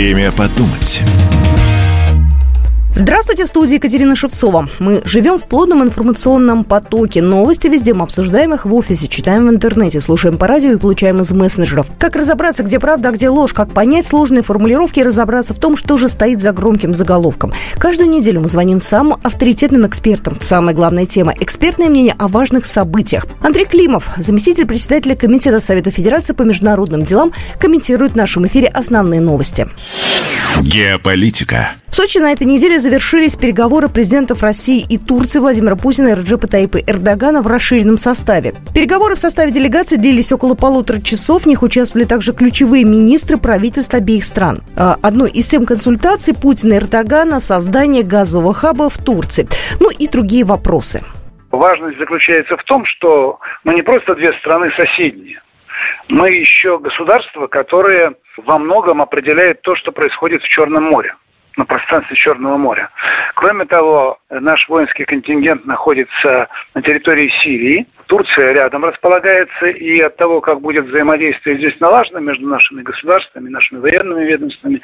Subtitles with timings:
[0.00, 1.02] Время подумать.
[3.00, 4.68] Здравствуйте, в студии Екатерина Шевцова.
[4.78, 7.22] Мы живем в плотном информационном потоке.
[7.22, 11.18] Новости везде мы обсуждаем их в офисе, читаем в интернете, слушаем по радио и получаем
[11.22, 11.86] из мессенджеров.
[11.98, 15.76] Как разобраться, где правда, а где ложь, как понять сложные формулировки и разобраться в том,
[15.76, 17.54] что же стоит за громким заголовком.
[17.78, 20.36] Каждую неделю мы звоним самым авторитетным экспертам.
[20.38, 23.24] Самая главная тема– экспертное мнение о важных событиях.
[23.40, 29.22] Андрей Климов, заместитель председателя Комитета Совета Федерации по международным делам, комментирует в нашем эфире основные
[29.22, 29.70] новости.
[30.60, 31.70] Геополитика.
[31.90, 36.46] В Сочи на этой неделе завершились переговоры президентов России и Турции Владимира Путина и Раджепа
[36.46, 38.54] Таипа Эрдогана в расширенном составе.
[38.72, 41.42] Переговоры в составе делегации длились около полутора часов.
[41.42, 44.60] В них участвовали также ключевые министры правительств обеих стран.
[44.76, 49.48] А, одной из тем консультаций Путина и Эрдогана– создание газового хаба в Турции.
[49.80, 51.02] Ну и другие вопросы.
[51.50, 55.42] Важность заключается в том, что мы не просто две страны соседние,
[56.08, 61.16] мы еще государство, которое во многом определяет то, что происходит в Черном море
[61.56, 62.90] на пространстве Черного моря.
[63.34, 67.86] Кроме того, наш воинский контингент находится на территории Сирии.
[68.06, 73.78] Турция рядом располагается, и от того, как будет взаимодействие здесь налажено между нашими государствами, нашими
[73.78, 74.80] военными ведомствами,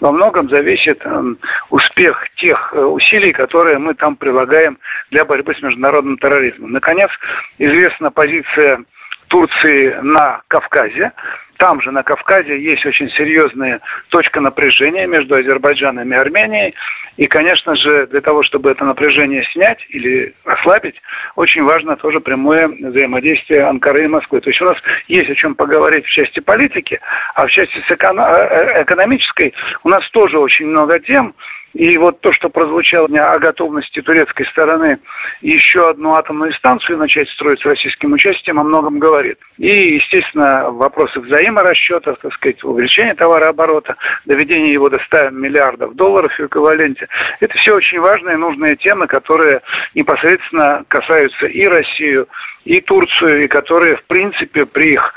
[0.00, 4.78] во многом зависит эм, успех тех э, усилий, которые мы там прилагаем
[5.10, 6.72] для борьбы с международным терроризмом.
[6.72, 7.10] Наконец,
[7.58, 8.82] известна позиция
[9.28, 11.12] Турции на Кавказе.
[11.60, 16.74] Там же, на Кавказе, есть очень серьезная точка напряжения между Азербайджаном и Арменией.
[17.18, 21.02] И, конечно же, для того, чтобы это напряжение снять или ослабить,
[21.36, 24.40] очень важно тоже прямое взаимодействие Анкары и Москвы.
[24.40, 26.98] То есть у нас есть о чем поговорить в части политики,
[27.34, 29.52] а в части э, э, экономической
[29.84, 31.34] у нас тоже очень много тем,
[31.72, 34.98] и вот то, что прозвучало о готовности турецкой стороны
[35.40, 39.38] еще одну атомную станцию начать строить с российским участием, о многом говорит.
[39.56, 46.40] И, естественно, вопросы взаиморасчетов, так сказать, увеличения товарооборота, доведения его до 100 миллиардов долларов в
[46.40, 47.08] эквиваленте.
[47.38, 49.60] Это все очень важные нужные темы, которые
[49.94, 52.28] непосредственно касаются и Россию,
[52.64, 55.14] и Турцию, и которые, в принципе, при их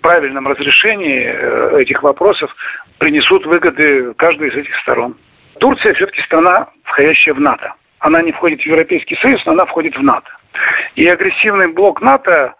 [0.00, 2.54] правильном разрешении э, этих вопросов
[2.98, 5.16] принесут выгоды каждой из этих сторон.
[5.58, 7.74] Турция все-таки страна, входящая в НАТО.
[7.98, 10.30] Она не входит в Европейский Союз, но она входит в НАТО.
[10.94, 12.54] И агрессивный блок НАТО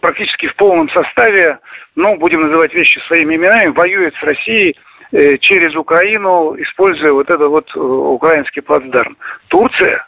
[0.00, 1.58] практически в полном составе,
[1.94, 4.76] ну, будем называть вещи своими именами, воюет с Россией
[5.12, 9.16] э, через Украину, используя вот этот вот э, украинский плацдарм.
[9.48, 10.06] Турция,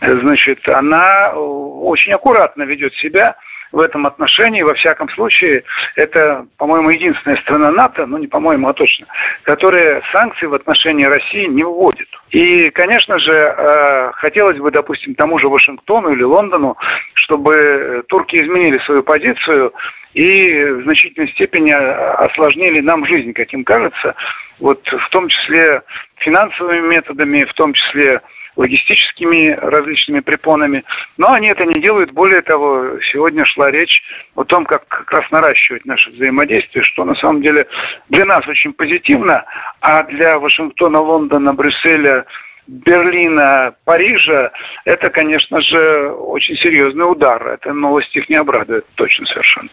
[0.00, 3.36] э, значит, она очень аккуратно ведет себя
[3.72, 4.62] в этом отношении.
[4.62, 9.06] Во всяком случае, это, по-моему, единственная страна НАТО, ну не по-моему, а точно,
[9.42, 12.08] которая санкции в отношении России не вводит.
[12.30, 16.76] И, конечно же, э, хотелось бы, допустим, тому же Вашингтону или Лондону,
[17.14, 19.72] чтобы турки изменили свою позицию
[20.14, 24.14] и в значительной степени осложнили нам жизнь, как им кажется,
[24.58, 25.82] вот в том числе
[26.16, 28.22] финансовыми методами, в том числе
[28.56, 30.84] логистическими различными препонами.
[31.16, 32.10] Но они это не делают.
[32.12, 34.02] Более того, сегодня шла речь
[34.34, 37.66] о том, как как раз наращивать наше взаимодействие, что на самом деле
[38.08, 39.44] для нас очень позитивно,
[39.80, 42.26] а для Вашингтона, Лондона, Брюсселя,
[42.66, 44.50] Берлина, Парижа,
[44.84, 47.46] это, конечно же, очень серьезный удар.
[47.46, 49.68] Эта новость их не обрадует, точно совершенно.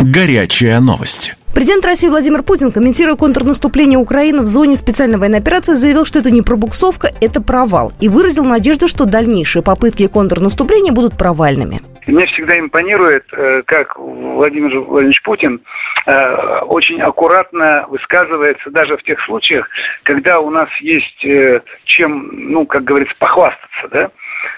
[0.00, 1.34] Горячая новость.
[1.54, 6.30] Президент России Владимир Путин, комментируя контрнаступление Украины в зоне специальной военной операции, заявил, что это
[6.30, 7.92] не пробуксовка, это провал.
[7.98, 11.80] И выразил надежду, что дальнейшие попытки контрнаступления будут провальными.
[12.06, 15.60] Мне всегда импонирует, э, как Владимир Владимирович Путин
[16.06, 19.68] э, очень аккуратно высказывается даже в тех случаях,
[20.04, 24.10] когда у нас есть э, чем, ну, как говорится, похвастаться, да,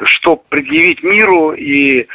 [0.03, 2.07] что предъявить миру и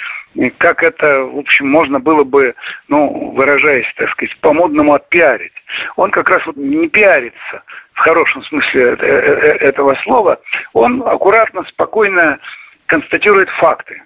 [0.57, 2.53] как это, в общем, можно было бы,
[2.87, 5.53] ну, выражаясь, так сказать, по-модному отпиарить.
[5.95, 10.39] Он как раз вот не пиарится в хорошем смысле этого слова.
[10.73, 12.39] Он аккуратно, спокойно
[12.87, 14.01] констатирует факты.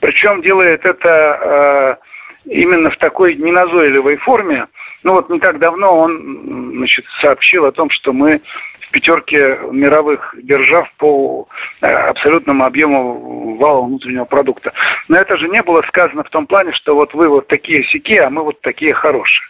[0.00, 1.98] Причем делает это
[2.46, 4.66] э, именно в такой неназойливой форме.
[5.02, 8.42] Ну вот не так давно он значит, сообщил о том, что мы
[8.80, 11.48] в пятерке мировых держав по
[11.80, 14.72] э, абсолютному объему вала внутреннего продукта.
[15.08, 18.16] Но это же не было сказано в том плане, что вот вы вот такие сики,
[18.16, 19.46] а мы вот такие хорошие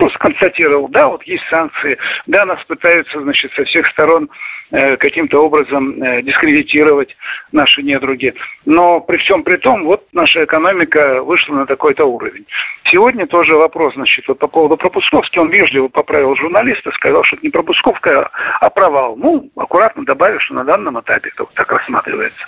[0.00, 4.30] просто констатировал, да, вот есть санкции, да, нас пытаются, значит, со всех сторон
[4.70, 7.18] э, каким-то образом э, дискредитировать
[7.52, 8.32] наши недруги.
[8.64, 12.46] Но при всем при том, вот наша экономика вышла на такой-то уровень.
[12.84, 17.44] Сегодня тоже вопрос, значит, вот по поводу пропусковки, он вежливо поправил журналиста, сказал, что это
[17.44, 19.16] не пропусковка, а провал.
[19.16, 22.46] Ну, аккуратно добавил, что на данном этапе это вот так рассматривается.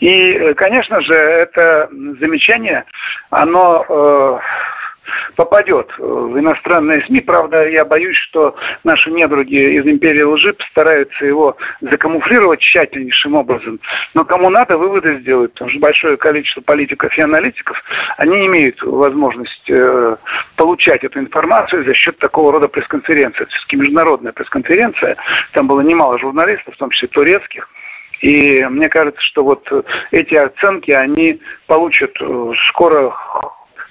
[0.00, 1.88] И, э, конечно же, это
[2.18, 2.84] замечание,
[3.30, 3.86] оно...
[3.88, 4.72] Э,
[5.36, 7.20] попадет в иностранные СМИ.
[7.20, 13.80] Правда, я боюсь, что наши недруги из империи лжи постараются его закамуфлировать тщательнейшим образом.
[14.14, 17.82] Но кому надо, выводы сделают, потому что большое количество политиков и аналитиков,
[18.16, 20.16] они имеют возможность э,
[20.56, 23.42] получать эту информацию за счет такого рода пресс-конференции.
[23.42, 25.16] Это все-таки международная пресс-конференция,
[25.52, 27.68] там было немало журналистов, в том числе турецких,
[28.22, 29.70] и мне кажется, что вот
[30.12, 33.12] эти оценки, они получат э, скоро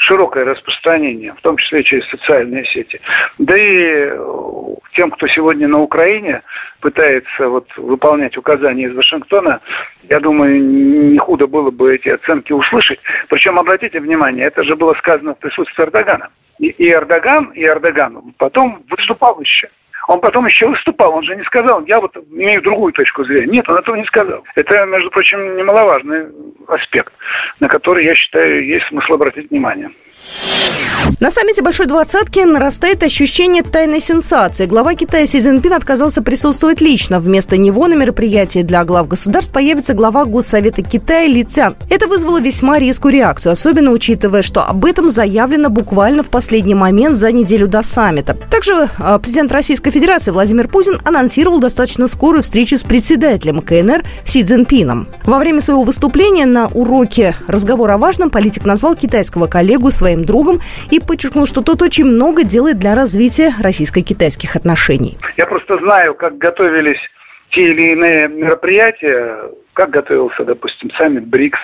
[0.02, 3.00] широкое распространение, в том числе через социальные сети.
[3.38, 6.42] Да и э, тем, кто сегодня на Украине
[6.80, 9.62] пытается вот выполнять указания из Вашингтона,
[10.10, 13.00] я думаю, не худо было бы эти оценки услышать.
[13.30, 16.30] Причем, обратите внимание, это же было сказано в присутствии Эрдогана.
[16.58, 19.70] И Эрдоган, и Эрдоган потом выступал еще.
[20.08, 23.52] Он потом еще выступал, он же не сказал, я вот имею другую точку зрения.
[23.52, 24.44] Нет, он этого не сказал.
[24.56, 26.28] Это, между прочим, немаловажный
[26.68, 27.14] аспект,
[27.60, 29.92] на который, я считаю, есть смысл обратить внимание.
[31.22, 34.66] На саммите Большой Двадцатки нарастает ощущение тайной сенсации.
[34.66, 37.20] Глава Китая Си Цзиньпин отказался присутствовать лично.
[37.20, 41.76] Вместо него на мероприятии для глав государств появится глава Госсовета Китая Ли Цян.
[41.92, 47.18] Это вызвало весьма резкую реакцию, особенно учитывая, что об этом заявлено буквально в последний момент
[47.18, 48.36] за неделю до саммита.
[48.50, 54.44] Также а, президент Российской Федерации Владимир Путин анонсировал достаточно скорую встречу с председателем КНР Си
[54.44, 55.08] Цзиньпином.
[55.24, 60.51] Во время своего выступления на уроке разговора о важном политик назвал китайского коллегу своим другом
[60.90, 65.18] и подчеркнул, что тот очень много делает для развития российско-китайских отношений.
[65.38, 67.00] Я просто знаю, как готовились
[67.50, 71.60] те или иные мероприятия, как готовился, допустим, саммит БРИКС,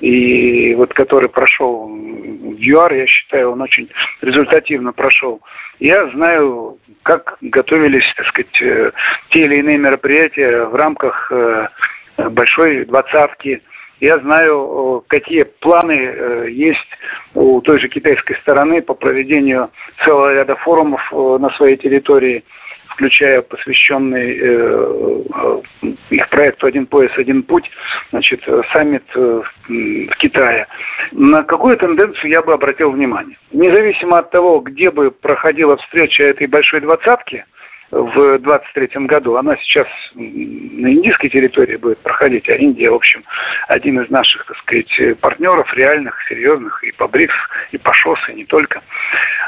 [0.00, 3.90] и вот который прошел в ЮАР, я считаю, он очень
[4.22, 5.40] результативно прошел.
[5.78, 8.92] Я знаю, как готовились, так сказать, э,
[9.30, 11.68] те или иные мероприятия в рамках э,
[12.16, 13.62] большой двадцатки,
[14.04, 16.88] я знаю, какие планы э, есть
[17.34, 19.70] у той же китайской стороны по проведению
[20.04, 22.44] целого ряда форумов э, на своей территории,
[22.88, 25.62] включая посвященный э,
[26.10, 27.70] их проекту «Один пояс, один путь»,
[28.10, 30.66] значит, саммит в Китае.
[31.12, 33.38] На какую тенденцию я бы обратил внимание?
[33.52, 37.46] Независимо от того, где бы проходила встреча этой большой двадцатки–
[37.94, 39.36] в 23 году.
[39.36, 43.24] Она сейчас на индийской территории будет проходить, а Индия, в общем,
[43.68, 47.34] один из наших, так сказать, партнеров реальных, серьезных, и по БРИКС,
[47.72, 48.82] и по ШОС, и не только.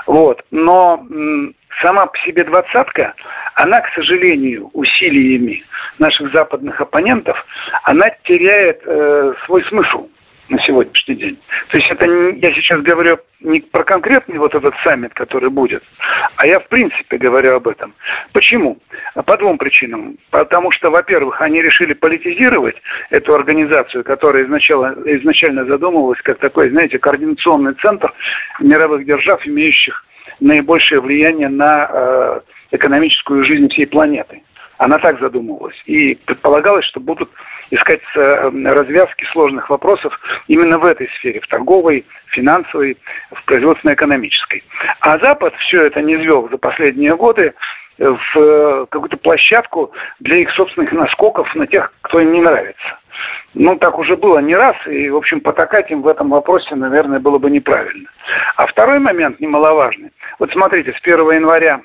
[0.06, 0.44] Вот.
[0.50, 1.04] Но
[1.80, 3.14] сама по себе двадцатка,
[3.54, 5.64] она, к сожалению, усилиями
[5.98, 7.44] наших западных оппонентов,
[7.82, 10.08] она теряет э, свой смысл
[10.48, 11.38] на сегодняшний день.
[11.68, 15.82] То есть это я сейчас говорю не про конкретный вот этот саммит, который будет,
[16.36, 17.94] а я в принципе говорю об этом.
[18.32, 18.78] Почему?
[19.14, 20.18] По двум причинам.
[20.30, 22.76] Потому что, во-первых, они решили политизировать
[23.10, 28.12] эту организацию, которая изначально, изначально задумывалась как такой, знаете, координационный центр
[28.60, 30.04] мировых держав, имеющих
[30.40, 32.40] наибольшее влияние на э,
[32.72, 34.42] экономическую жизнь всей планеты.
[34.78, 35.80] Она так задумывалась.
[35.86, 37.30] И предполагалось, что будут
[37.70, 40.18] искать э, развязки сложных вопросов
[40.48, 42.96] именно в этой сфере, в торговой, финансовой,
[43.32, 44.64] в производственно-экономической.
[45.00, 47.54] А Запад все это не звел за последние годы
[47.98, 52.98] в э, какую-то площадку для их собственных наскоков на тех, кто им не нравится.
[53.54, 57.20] Ну, так уже было не раз, и, в общем, потакать им в этом вопросе, наверное,
[57.20, 58.10] было бы неправильно.
[58.56, 60.10] А второй момент немаловажный.
[60.38, 61.80] Вот смотрите, с 1 января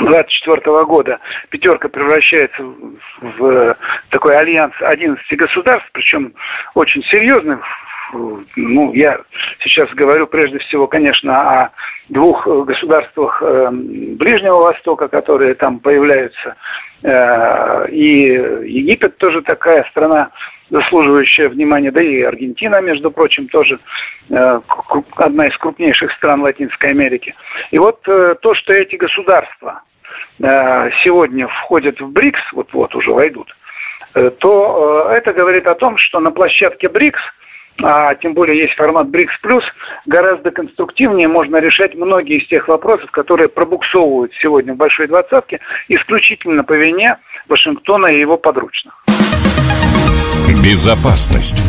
[0.00, 2.64] 24 года пятерка превращается
[3.20, 3.76] в
[4.08, 6.34] такой альянс 11 государств, причем
[6.74, 7.64] очень серьезных.
[8.56, 9.20] Ну, я
[9.60, 11.70] сейчас говорю прежде всего, конечно, о
[12.08, 16.56] двух государствах э, Ближнего Востока, которые там появляются.
[17.02, 18.32] Э, и
[18.66, 20.30] Египет тоже такая страна,
[20.70, 23.78] заслуживающая внимания, да и Аргентина, между прочим, тоже
[24.28, 24.60] э,
[25.14, 27.36] одна из крупнейших стран Латинской Америки.
[27.70, 29.89] И вот то, что эти государства Э,
[30.38, 33.54] сегодня входят в БРИКС, вот-вот уже войдут,
[34.14, 37.20] э, то э, это говорит о том, что на площадке БРИКС,
[37.82, 39.64] а тем более есть формат БРИКС плюс,
[40.06, 46.64] гораздо конструктивнее можно решать многие из тех вопросов, которые пробуксовывают сегодня в Большой Двадцатке исключительно
[46.64, 49.04] по вине Вашингтона и его подручных.
[50.62, 51.62] Безопасность.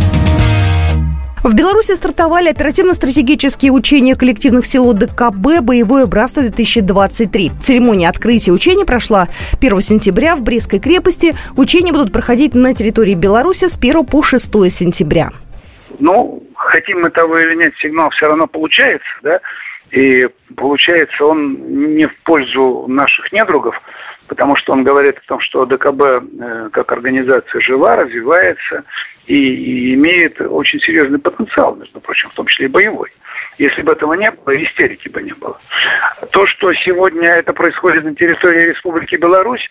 [1.44, 7.60] В Беларуси стартовали оперативно-стратегические учения коллективных сил ОДКБ «Боевое братство-2023».
[7.60, 9.28] Церемония открытия учений прошла
[9.60, 11.34] 1 сентября в Брестской крепости.
[11.58, 15.32] Учения будут проходить на территории Беларуси с 1 по 6 сентября.
[15.98, 19.40] Ну, хотим мы того или нет, сигнал все равно получается, да,
[19.90, 23.82] и получается он не в пользу наших недругов,
[24.28, 28.84] потому что он говорит о том, что ДКБ э, как организация жива, развивается,
[29.32, 33.12] и, имеет очень серьезный потенциал, между прочим, в том числе и боевой.
[33.58, 35.60] Если бы этого не было, истерики бы не было.
[36.32, 39.70] То, что сегодня это происходит на территории Республики Беларусь,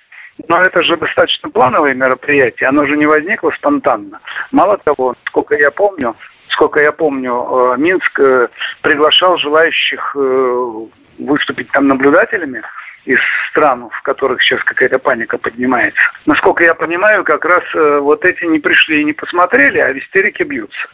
[0.49, 4.21] но это же достаточно плановое мероприятие, оно же не возникло спонтанно.
[4.50, 6.17] Мало того, сколько я помню,
[6.49, 8.49] сколько я помню, э, Минск э,
[8.81, 10.87] приглашал желающих э,
[11.19, 12.62] выступить там наблюдателями
[13.04, 16.02] из стран, в которых сейчас какая-то паника поднимается.
[16.26, 20.45] Насколько я понимаю, как раз вот эти не пришли и не посмотрели, а в истерике
[20.45, 20.88] бьются.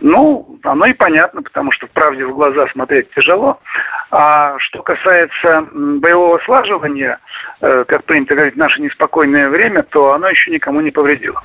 [0.00, 3.60] Ну, оно и понятно, потому что в правде в глаза смотреть тяжело.
[4.10, 7.18] А что касается боевого слаживания,
[7.60, 11.42] как принято говорить, наше неспокойное время, то оно еще никому не повредило.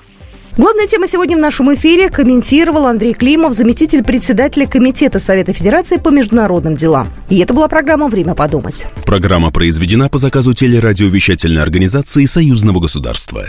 [0.58, 6.10] Главная тема сегодня в нашем эфире комментировал Андрей Климов, заместитель председателя Комитета Совета Федерации по
[6.10, 7.10] международным делам.
[7.30, 8.88] И это была программа «Время подумать».
[9.06, 13.46] Программа произведена по заказу телерадиовещательной организации Союзного государства.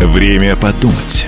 [0.00, 1.26] Время подумать.